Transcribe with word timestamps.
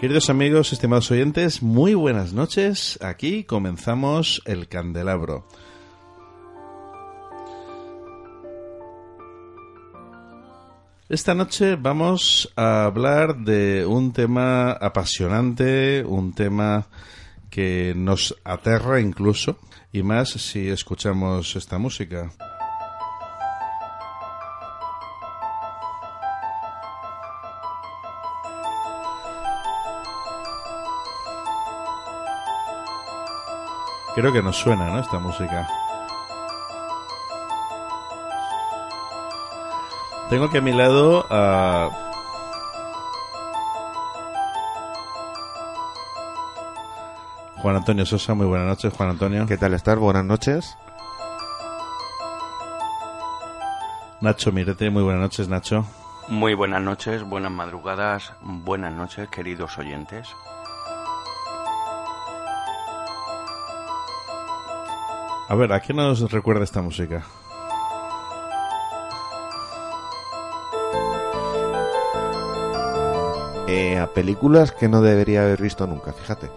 Queridos 0.00 0.30
amigos, 0.30 0.72
estimados 0.72 1.10
oyentes, 1.10 1.62
muy 1.62 1.92
buenas 1.92 2.32
noches. 2.32 2.98
Aquí 3.02 3.44
comenzamos 3.44 4.40
el 4.46 4.66
candelabro. 4.66 5.46
Esta 11.10 11.34
noche 11.34 11.76
vamos 11.76 12.50
a 12.56 12.86
hablar 12.86 13.40
de 13.40 13.84
un 13.84 14.14
tema 14.14 14.72
apasionante, 14.72 16.02
un 16.06 16.32
tema 16.32 16.86
que 17.50 17.92
nos 17.94 18.34
aterra 18.42 19.02
incluso, 19.02 19.58
y 19.92 20.02
más 20.02 20.30
si 20.30 20.70
escuchamos 20.70 21.56
esta 21.56 21.76
música. 21.76 22.32
Creo 34.14 34.32
que 34.32 34.42
nos 34.42 34.56
suena, 34.56 34.86
¿no? 34.90 34.98
Esta 35.00 35.18
música. 35.18 35.68
Tengo 40.28 40.44
aquí 40.44 40.58
a 40.58 40.60
mi 40.60 40.72
lado 40.72 41.26
a... 41.30 41.90
Juan 47.56 47.76
Antonio 47.76 48.06
Sosa, 48.06 48.34
muy 48.34 48.46
buenas 48.46 48.66
noches, 48.66 48.92
Juan 48.96 49.10
Antonio. 49.10 49.46
¿Qué 49.46 49.58
tal 49.58 49.74
estar? 49.74 49.98
Buenas 49.98 50.24
noches. 50.24 50.78
Nacho 54.20 54.52
Mirete, 54.52 54.90
muy 54.90 55.02
buenas 55.02 55.22
noches, 55.22 55.48
Nacho. 55.48 55.84
Muy 56.28 56.54
buenas 56.54 56.80
noches, 56.80 57.22
buenas 57.22 57.50
madrugadas, 57.50 58.32
buenas 58.40 58.92
noches, 58.92 59.28
queridos 59.30 59.78
oyentes. 59.78 60.28
A 65.50 65.56
ver, 65.56 65.72
¿a 65.72 65.80
qué 65.80 65.92
nos 65.92 66.30
recuerda 66.30 66.62
esta 66.62 66.80
música? 66.80 67.24
Eh, 73.66 73.98
a 73.98 74.06
películas 74.14 74.70
que 74.70 74.88
no 74.88 75.02
debería 75.02 75.42
haber 75.42 75.60
visto 75.60 75.88
nunca, 75.88 76.12
fíjate. 76.12 76.52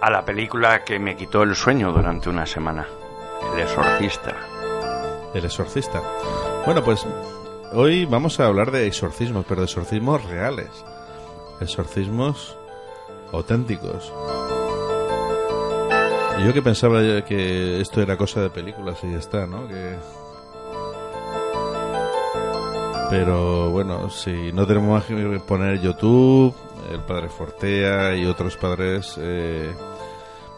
A 0.00 0.08
la 0.08 0.24
película 0.24 0.84
que 0.84 1.00
me 1.00 1.16
quitó 1.16 1.42
el 1.42 1.56
sueño 1.56 1.90
durante 1.90 2.30
una 2.30 2.46
semana, 2.46 2.86
El 3.52 3.58
Exorcista. 3.62 4.36
El 5.34 5.44
Exorcista. 5.44 6.00
Bueno, 6.64 6.84
pues 6.84 7.04
hoy 7.72 8.04
vamos 8.04 8.38
a 8.38 8.46
hablar 8.46 8.70
de 8.70 8.86
exorcismos, 8.86 9.44
pero 9.48 9.62
de 9.62 9.66
exorcismos 9.66 10.24
reales. 10.26 10.70
Exorcismos 11.60 12.56
auténticos. 13.32 14.12
Yo 16.44 16.54
que 16.54 16.62
pensaba 16.62 17.00
que 17.22 17.80
esto 17.80 18.00
era 18.00 18.16
cosa 18.16 18.40
de 18.40 18.50
películas 18.50 18.98
y 19.04 19.12
ya 19.12 19.18
está, 19.18 19.46
¿no? 19.46 19.68
Que... 19.68 19.96
Pero 23.10 23.70
bueno, 23.70 24.08
si 24.08 24.52
no 24.52 24.66
tenemos 24.66 24.88
más 24.88 25.04
que 25.04 25.40
poner 25.46 25.80
YouTube, 25.80 26.54
el 26.90 27.00
padre 27.00 27.28
Fortea 27.28 28.16
y 28.16 28.24
otros 28.24 28.56
padres, 28.56 29.16
eh, 29.18 29.74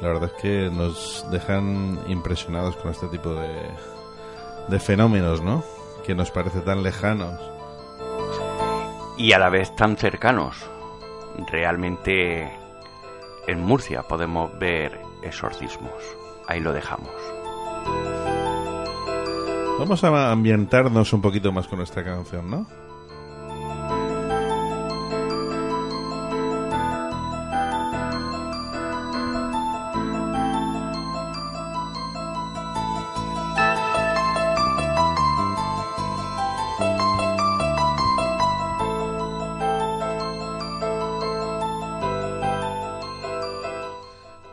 la 0.00 0.08
verdad 0.08 0.30
es 0.34 0.42
que 0.42 0.70
nos 0.70 1.26
dejan 1.30 1.98
impresionados 2.06 2.76
con 2.76 2.90
este 2.90 3.08
tipo 3.08 3.34
de, 3.34 3.70
de 4.68 4.78
fenómenos, 4.78 5.42
¿no? 5.42 5.64
Que 6.06 6.14
nos 6.14 6.30
parece 6.30 6.60
tan 6.60 6.82
lejanos. 6.82 7.40
Y 9.16 9.32
a 9.32 9.38
la 9.38 9.48
vez 9.48 9.74
tan 9.74 9.96
cercanos. 9.96 10.56
Realmente 11.50 12.52
en 13.46 13.60
Murcia 13.62 14.02
podemos 14.02 14.56
ver 14.58 15.13
exorcismos. 15.24 16.02
Ahí 16.46 16.60
lo 16.60 16.72
dejamos. 16.72 17.10
Vamos 19.78 20.04
a 20.04 20.30
ambientarnos 20.30 21.12
un 21.12 21.20
poquito 21.20 21.50
más 21.52 21.66
con 21.66 21.80
esta 21.80 22.04
canción, 22.04 22.50
¿no? 22.50 22.83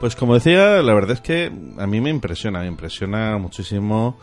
Pues 0.00 0.16
como 0.16 0.32
decía, 0.32 0.80
la 0.80 0.94
verdad 0.94 1.10
es 1.10 1.20
que 1.20 1.52
a 1.76 1.86
mí 1.86 2.00
me 2.00 2.08
impresiona, 2.08 2.60
me 2.60 2.68
impresiona 2.68 3.36
muchísimo 3.36 4.18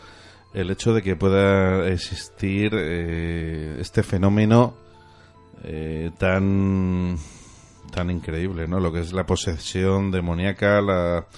el 0.52 0.72
hecho 0.72 0.92
de 0.92 1.02
que 1.02 1.14
pueda 1.14 1.86
existir 1.86 2.72
eh, 2.74 3.76
este 3.78 4.02
fenómeno 4.02 4.74
eh, 5.62 6.10
tan 6.18 7.16
tan 7.92 8.10
increíble, 8.10 8.66
¿no? 8.66 8.80
Lo 8.80 8.92
que 8.92 8.98
es 8.98 9.12
la 9.12 9.24
posesión 9.24 10.10
demoníaca, 10.10 10.80
la 10.80 11.28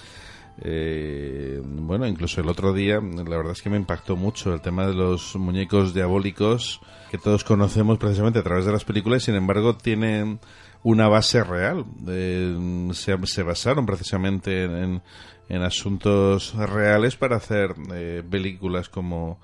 eh, 0.63 1.61
bueno, 1.63 2.07
incluso 2.07 2.41
el 2.41 2.49
otro 2.49 2.73
día, 2.73 2.99
la 2.99 3.37
verdad 3.37 3.51
es 3.51 3.61
que 3.61 3.69
me 3.69 3.77
impactó 3.77 4.15
mucho 4.15 4.55
el 4.55 4.61
tema 4.61 4.87
de 4.87 4.95
los 4.95 5.35
muñecos 5.35 5.93
diabólicos 5.93 6.81
que 7.11 7.19
todos 7.19 7.43
conocemos 7.43 7.99
precisamente 7.99 8.39
a 8.39 8.43
través 8.43 8.65
de 8.65 8.71
las 8.71 8.85
películas, 8.85 9.21
sin 9.21 9.35
embargo 9.35 9.75
tienen 9.75 10.39
una 10.83 11.07
base 11.07 11.43
real. 11.43 11.85
Eh, 12.07 12.89
se, 12.93 13.17
se, 13.25 13.43
basaron 13.43 13.85
precisamente 13.85 14.63
en, 14.63 15.01
en, 15.49 15.61
asuntos 15.61 16.53
reales 16.55 17.15
para 17.15 17.37
hacer 17.37 17.75
eh, 17.93 18.23
películas 18.29 18.89
como 18.89 19.39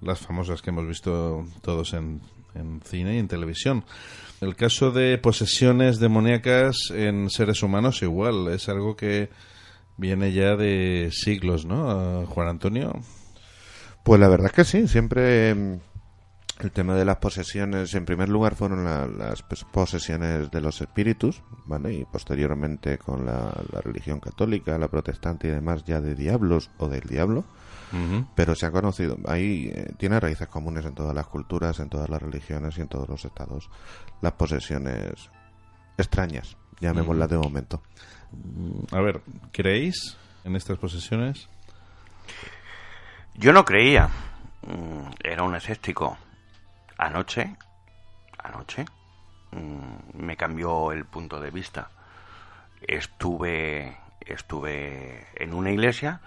las 0.00 0.20
famosas 0.20 0.62
que 0.62 0.70
hemos 0.70 0.86
visto 0.86 1.44
todos 1.60 1.92
en, 1.92 2.20
en 2.54 2.80
cine 2.82 3.16
y 3.16 3.18
en 3.18 3.28
televisión. 3.28 3.84
El 4.40 4.56
caso 4.56 4.90
de 4.90 5.18
posesiones 5.18 6.00
demoníacas 6.00 6.90
en 6.90 7.30
seres 7.30 7.62
humanos 7.62 8.02
igual, 8.02 8.48
es 8.48 8.68
algo 8.68 8.96
que 8.96 9.30
viene 9.96 10.32
ya 10.32 10.56
de 10.56 11.10
siglos, 11.12 11.64
¿no, 11.64 12.26
Juan 12.26 12.48
Antonio? 12.48 13.00
Pues 14.02 14.20
la 14.20 14.28
verdad 14.28 14.48
es 14.48 14.52
que 14.52 14.64
sí, 14.64 14.88
siempre 14.88 15.78
el 16.62 16.70
tema 16.70 16.94
de 16.94 17.04
las 17.04 17.16
posesiones, 17.16 17.92
en 17.94 18.04
primer 18.04 18.28
lugar, 18.28 18.54
fueron 18.54 18.84
las 18.84 19.42
posesiones 19.42 20.50
de 20.50 20.60
los 20.60 20.80
espíritus, 20.80 21.42
¿vale? 21.66 21.92
Y 21.92 22.04
posteriormente 22.04 22.98
con 22.98 23.26
la, 23.26 23.52
religión 23.82 24.20
católica, 24.20 24.78
la 24.78 24.88
protestante 24.88 25.48
y 25.48 25.50
demás, 25.50 25.84
ya 25.84 26.00
de 26.00 26.14
diablos 26.14 26.70
o 26.78 26.88
del 26.88 27.02
diablo. 27.02 27.44
Pero 28.34 28.54
se 28.54 28.64
ha 28.64 28.70
conocido, 28.70 29.18
ahí 29.26 29.70
eh, 29.74 29.92
tiene 29.98 30.18
raíces 30.18 30.48
comunes 30.48 30.86
en 30.86 30.94
todas 30.94 31.14
las 31.14 31.26
culturas, 31.26 31.78
en 31.78 31.90
todas 31.90 32.08
las 32.08 32.22
religiones 32.22 32.78
y 32.78 32.80
en 32.80 32.88
todos 32.88 33.06
los 33.06 33.22
estados. 33.22 33.68
Las 34.22 34.32
posesiones 34.32 35.30
extrañas, 35.98 36.56
llamémoslas 36.80 37.28
de 37.28 37.36
momento. 37.36 37.82
A 38.92 39.00
ver, 39.02 39.20
¿creéis 39.52 40.16
en 40.44 40.56
estas 40.56 40.78
posesiones? 40.78 41.50
Yo 43.34 43.52
no 43.52 43.62
creía. 43.66 44.08
Mm, 44.66 45.10
era 45.22 45.42
un 45.42 45.54
escéptico 45.54 46.16
anoche, 47.06 47.56
anoche, 48.38 48.84
mm, 49.50 50.24
me 50.24 50.36
cambió 50.36 50.92
el 50.92 51.04
punto 51.04 51.40
de 51.40 51.50
vista. 51.50 51.90
Estuve, 52.80 53.96
estuve 54.20 55.26
en 55.34 55.54
una 55.54 55.70
iglesia 55.70 56.20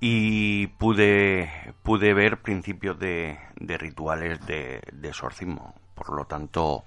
y 0.00 0.66
pude, 0.68 1.50
pude 1.82 2.14
ver 2.14 2.42
principios 2.42 2.98
de, 2.98 3.38
de 3.56 3.78
rituales 3.78 4.44
de, 4.46 4.82
de 4.92 5.08
exorcismo. 5.08 5.74
Por 5.94 6.14
lo 6.14 6.26
tanto, 6.26 6.84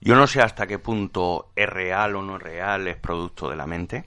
yo 0.00 0.16
no 0.16 0.26
sé 0.26 0.42
hasta 0.42 0.66
qué 0.66 0.78
punto 0.78 1.50
es 1.54 1.68
real 1.68 2.16
o 2.16 2.22
no 2.22 2.36
es 2.36 2.42
real, 2.42 2.88
es 2.88 2.96
producto 2.96 3.48
de 3.48 3.56
la 3.56 3.66
mente, 3.66 4.04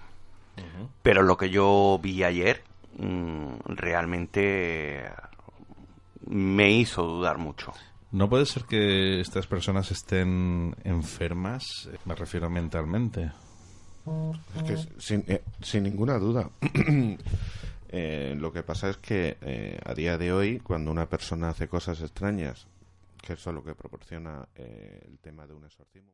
pero 1.01 1.23
lo 1.23 1.37
que 1.37 1.49
yo 1.49 1.99
vi 2.01 2.23
ayer 2.23 2.63
mm, 2.97 3.55
realmente 3.65 5.09
me 6.27 6.69
hizo 6.71 7.03
dudar 7.03 7.37
mucho. 7.37 7.73
¿No 8.11 8.29
puede 8.29 8.45
ser 8.45 8.65
que 8.65 9.21
estas 9.21 9.47
personas 9.47 9.89
estén 9.91 10.75
enfermas? 10.83 11.89
Me 12.05 12.13
refiero 12.13 12.49
mentalmente. 12.49 13.31
Es 14.57 14.63
que 14.63 14.77
sin, 14.99 15.23
eh, 15.27 15.41
ninguna 15.81 16.17
duda. 16.17 16.49
Eh, 17.93 18.37
lo 18.39 18.53
que 18.53 18.63
pasa 18.63 18.89
es 18.89 18.95
que 18.95 19.37
eh, 19.41 19.77
a 19.83 19.93
día 19.93 20.17
de 20.17 20.31
hoy, 20.31 20.61
cuando 20.61 20.91
una 20.91 21.09
persona 21.09 21.49
hace 21.49 21.67
cosas 21.67 21.99
extrañas, 21.99 22.65
que 23.21 23.33
eso 23.33 23.49
es 23.49 23.53
lo 23.53 23.65
que 23.65 23.75
proporciona 23.75 24.47
el 24.55 25.19
tema 25.19 25.45
de 25.45 25.55
un 25.55 25.65
exorcismo. 25.65 26.13